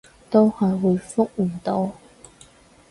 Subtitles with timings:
[0.31, 1.91] 都係回覆唔到